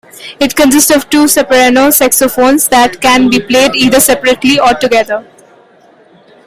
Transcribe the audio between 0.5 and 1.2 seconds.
consists of